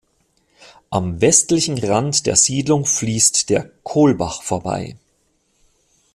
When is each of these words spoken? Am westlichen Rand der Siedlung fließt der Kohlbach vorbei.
Am 0.89 1.21
westlichen 1.21 1.77
Rand 1.77 2.25
der 2.25 2.35
Siedlung 2.35 2.87
fließt 2.87 3.51
der 3.51 3.69
Kohlbach 3.83 4.41
vorbei. 4.41 4.97